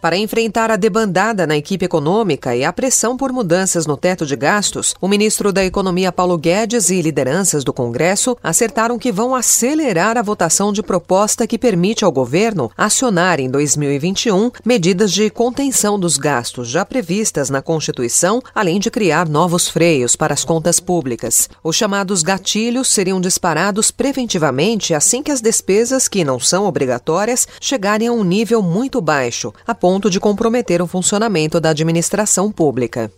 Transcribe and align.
Para 0.00 0.16
enfrentar 0.16 0.70
a 0.70 0.76
debandada 0.76 1.46
na 1.46 1.58
equipe 1.58 1.84
econômica 1.84 2.56
e 2.56 2.64
a 2.64 2.72
pressão 2.72 3.18
por 3.18 3.30
mudanças 3.34 3.84
no 3.84 3.98
teto 3.98 4.24
de 4.24 4.34
gastos, 4.34 4.94
o 4.98 5.06
ministro 5.06 5.52
da 5.52 5.62
Economia 5.62 6.10
Paulo 6.10 6.38
Guedes 6.38 6.88
e 6.88 7.02
lideranças 7.02 7.62
do 7.62 7.70
Congresso 7.70 8.34
acertaram 8.42 8.98
que 8.98 9.12
vão 9.12 9.34
acelerar 9.34 10.16
a 10.16 10.22
votação 10.22 10.72
de 10.72 10.82
proposta 10.82 11.46
que 11.46 11.58
permite 11.58 12.02
ao 12.02 12.10
governo 12.10 12.70
acionar 12.78 13.40
em 13.40 13.50
2021 13.50 14.50
medidas 14.64 15.12
de 15.12 15.28
contenção 15.28 16.00
dos 16.00 16.16
gastos 16.16 16.68
já 16.68 16.82
previstas 16.82 17.50
na 17.50 17.60
Constituição, 17.60 18.40
além 18.54 18.80
de 18.80 18.90
criar 18.90 19.28
novos 19.28 19.68
freios 19.68 20.16
para 20.16 20.32
as 20.32 20.46
contas 20.46 20.80
públicas. 20.80 21.46
Os 21.62 21.76
chamados 21.76 22.22
gatilhos 22.22 22.88
seriam 22.88 23.20
disparados 23.20 23.90
preventivamente 23.90 24.94
assim 24.94 25.22
que 25.22 25.30
as 25.30 25.42
despesas 25.42 26.08
que 26.08 26.24
não 26.24 26.40
são 26.40 26.64
obrigatórias 26.64 27.46
chegarem 27.60 28.08
a 28.08 28.12
um 28.12 28.24
nível 28.24 28.62
muito 28.62 28.98
baixo, 29.02 29.52
ponto 29.90 30.08
de 30.08 30.20
comprometer 30.20 30.80
o 30.80 30.86
funcionamento 30.86 31.58
da 31.58 31.70
administração 31.70 32.52
pública. 32.52 33.10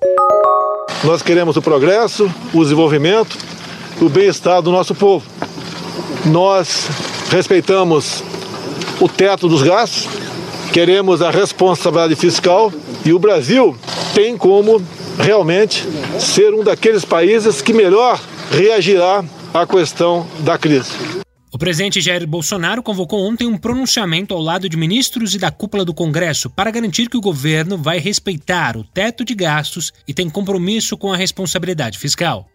Nós 1.04 1.20
queremos 1.20 1.54
o 1.54 1.60
progresso, 1.60 2.32
o 2.54 2.62
desenvolvimento, 2.62 3.36
o 4.00 4.08
bem-estar 4.08 4.62
do 4.62 4.72
nosso 4.72 4.95
povo. 4.95 5.22
Nós 6.24 6.88
respeitamos 7.30 8.24
o 8.98 9.06
teto 9.06 9.48
dos 9.48 9.62
gastos, 9.62 10.08
queremos 10.72 11.20
a 11.20 11.30
responsabilidade 11.30 12.16
fiscal 12.16 12.73
e 13.04 13.12
o 13.12 13.18
Brasil 13.18 13.76
tem 14.14 14.34
como 14.34 14.82
realmente 15.18 15.86
ser 16.18 16.54
um 16.54 16.64
daqueles 16.64 17.04
países 17.04 17.60
que 17.60 17.74
melhor 17.74 18.18
reagirá 18.51 19.23
à 19.52 19.66
questão 19.66 20.26
da 20.38 20.57
crise. 20.57 21.21
O 21.54 21.58
presidente 21.58 22.00
Jair 22.00 22.26
Bolsonaro 22.26 22.82
convocou 22.82 23.28
ontem 23.28 23.46
um 23.46 23.58
pronunciamento 23.58 24.32
ao 24.32 24.40
lado 24.40 24.70
de 24.70 24.76
ministros 24.76 25.34
e 25.34 25.38
da 25.38 25.50
cúpula 25.50 25.84
do 25.84 25.92
Congresso 25.92 26.48
para 26.48 26.70
garantir 26.70 27.10
que 27.10 27.16
o 27.16 27.20
governo 27.20 27.76
vai 27.76 27.98
respeitar 27.98 28.74
o 28.74 28.82
teto 28.82 29.22
de 29.22 29.34
gastos 29.34 29.92
e 30.08 30.14
tem 30.14 30.30
compromisso 30.30 30.96
com 30.96 31.12
a 31.12 31.16
responsabilidade 31.16 31.98
fiscal. 31.98 32.48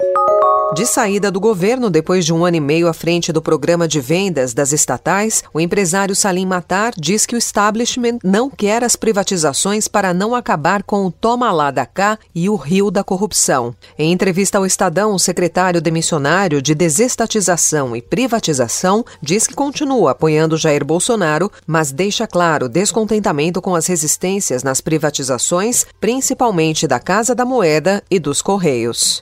De 0.75 0.85
saída 0.85 1.31
do 1.31 1.39
governo 1.39 1.89
depois 1.89 2.25
de 2.25 2.33
um 2.33 2.45
ano 2.45 2.57
e 2.57 2.59
meio 2.59 2.89
à 2.89 2.93
frente 2.93 3.31
do 3.31 3.41
programa 3.41 3.87
de 3.87 4.01
vendas 4.01 4.53
das 4.53 4.73
estatais, 4.73 5.43
o 5.53 5.61
empresário 5.61 6.15
Salim 6.15 6.45
Matar 6.45 6.93
diz 6.97 7.25
que 7.25 7.35
o 7.35 7.37
establishment 7.37 8.19
não 8.23 8.49
quer 8.49 8.83
as 8.83 8.95
privatizações 8.95 9.87
para 9.87 10.13
não 10.13 10.35
acabar 10.35 10.83
com 10.83 11.05
o 11.05 11.11
toma 11.11 11.51
lá 11.51 11.71
da 11.71 11.85
cá 11.85 12.19
e 12.35 12.49
o 12.49 12.55
rio 12.55 12.91
da 12.91 13.03
corrupção. 13.03 13.73
Em 13.97 14.11
entrevista 14.11 14.57
ao 14.57 14.65
Estadão, 14.65 15.13
o 15.13 15.19
secretário 15.19 15.81
demissionário 15.81 16.61
de 16.61 16.75
desestatização 16.75 17.95
e 17.95 18.01
privatização 18.01 19.05
diz 19.21 19.47
que 19.47 19.55
continua 19.55 20.11
apoiando 20.11 20.57
Jair 20.57 20.83
Bolsonaro, 20.83 21.49
mas 21.65 21.91
deixa 21.91 22.27
claro 22.27 22.67
descontentamento 22.67 23.61
com 23.61 23.73
as 23.73 23.87
resistências 23.87 24.63
nas 24.63 24.81
privatizações, 24.81 25.85
principalmente 25.99 26.85
da 26.85 26.99
Casa 26.99 27.33
da 27.33 27.45
Moeda 27.45 28.03
e 28.11 28.19
dos 28.19 28.41
Correios. 28.41 29.21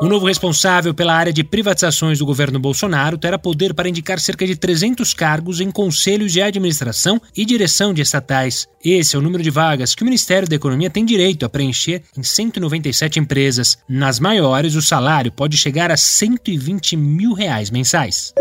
O 0.00 0.06
novo 0.06 0.26
responsável 0.26 0.94
pela 0.94 1.12
área 1.12 1.32
de 1.32 1.42
privatizações 1.42 2.20
do 2.20 2.26
governo 2.26 2.60
Bolsonaro 2.60 3.18
terá 3.18 3.36
poder 3.36 3.74
para 3.74 3.88
indicar 3.88 4.20
cerca 4.20 4.46
de 4.46 4.54
300 4.54 5.12
cargos 5.12 5.60
em 5.60 5.72
conselhos 5.72 6.32
de 6.32 6.40
administração 6.40 7.20
e 7.36 7.44
direção 7.44 7.92
de 7.92 8.00
estatais. 8.00 8.68
Esse 8.84 9.16
é 9.16 9.18
o 9.18 9.22
número 9.22 9.42
de 9.42 9.50
vagas 9.50 9.96
que 9.96 10.02
o 10.02 10.04
Ministério 10.04 10.48
da 10.48 10.54
Economia 10.54 10.88
tem 10.88 11.04
direito 11.04 11.44
a 11.44 11.48
preencher 11.48 12.02
em 12.16 12.22
197 12.22 13.18
empresas. 13.18 13.76
Nas 13.88 14.20
maiores, 14.20 14.76
o 14.76 14.82
salário 14.82 15.32
pode 15.32 15.56
chegar 15.56 15.90
a 15.90 15.96
120 15.96 16.96
mil 16.96 17.32
reais 17.32 17.68
mensais. 17.68 18.32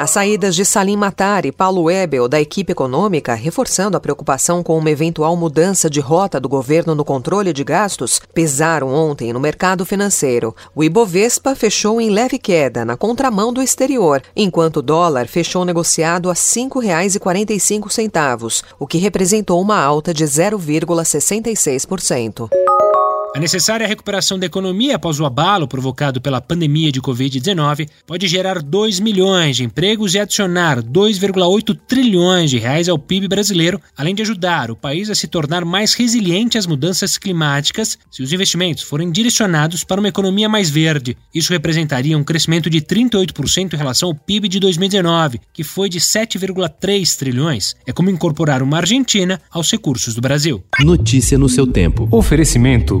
As 0.00 0.10
saídas 0.12 0.54
de 0.54 0.64
Salim 0.64 0.96
Matar 0.96 1.44
e 1.44 1.52
Paulo 1.52 1.90
Ebel 1.90 2.26
da 2.26 2.40
equipe 2.40 2.72
econômica, 2.72 3.34
reforçando 3.34 3.98
a 3.98 4.00
preocupação 4.00 4.62
com 4.62 4.78
uma 4.78 4.90
eventual 4.90 5.36
mudança 5.36 5.90
de 5.90 6.00
rota 6.00 6.40
do 6.40 6.48
governo 6.48 6.94
no 6.94 7.04
controle 7.04 7.52
de 7.52 7.62
gastos, 7.62 8.18
pesaram 8.32 8.88
ontem 8.88 9.30
no 9.30 9.38
mercado 9.38 9.84
financeiro. 9.84 10.56
O 10.74 10.82
Ibovespa 10.82 11.54
fechou 11.54 12.00
em 12.00 12.08
leve 12.08 12.38
queda, 12.38 12.82
na 12.82 12.96
contramão 12.96 13.52
do 13.52 13.60
exterior, 13.60 14.22
enquanto 14.34 14.78
o 14.78 14.82
dólar 14.82 15.28
fechou 15.28 15.66
negociado 15.66 16.30
a 16.30 16.32
R$ 16.32 16.38
5,45, 16.38 18.62
o 18.78 18.86
que 18.86 18.96
representou 18.96 19.60
uma 19.60 19.78
alta 19.78 20.14
de 20.14 20.24
0,66%. 20.24 22.69
A 23.32 23.38
necessária 23.38 23.86
recuperação 23.86 24.40
da 24.40 24.46
economia 24.46 24.96
após 24.96 25.20
o 25.20 25.24
abalo 25.24 25.68
provocado 25.68 26.20
pela 26.20 26.40
pandemia 26.40 26.90
de 26.90 27.00
Covid-19 27.00 27.88
pode 28.04 28.26
gerar 28.26 28.60
2 28.60 28.98
milhões 28.98 29.56
de 29.56 29.62
empregos 29.62 30.14
e 30.14 30.18
adicionar 30.18 30.82
2,8 30.82 31.78
trilhões 31.86 32.50
de 32.50 32.58
reais 32.58 32.88
ao 32.88 32.98
PIB 32.98 33.28
brasileiro, 33.28 33.80
além 33.96 34.16
de 34.16 34.22
ajudar 34.22 34.68
o 34.68 34.76
país 34.76 35.08
a 35.08 35.14
se 35.14 35.28
tornar 35.28 35.64
mais 35.64 35.94
resiliente 35.94 36.58
às 36.58 36.66
mudanças 36.66 37.16
climáticas 37.16 37.96
se 38.10 38.20
os 38.20 38.32
investimentos 38.32 38.82
forem 38.82 39.12
direcionados 39.12 39.84
para 39.84 40.00
uma 40.00 40.08
economia 40.08 40.48
mais 40.48 40.68
verde. 40.68 41.16
Isso 41.32 41.52
representaria 41.52 42.18
um 42.18 42.24
crescimento 42.24 42.68
de 42.68 42.80
38% 42.80 43.74
em 43.74 43.76
relação 43.76 44.08
ao 44.08 44.14
PIB 44.14 44.48
de 44.48 44.58
2019, 44.58 45.40
que 45.52 45.62
foi 45.62 45.88
de 45.88 46.00
7,3 46.00 47.16
trilhões. 47.16 47.76
É 47.86 47.92
como 47.92 48.10
incorporar 48.10 48.60
uma 48.60 48.78
Argentina 48.78 49.40
aos 49.52 49.70
recursos 49.70 50.16
do 50.16 50.20
Brasil. 50.20 50.64
Notícia 50.80 51.38
no 51.38 51.48
seu 51.48 51.64
tempo. 51.64 52.08
Oferecimento 52.10 53.00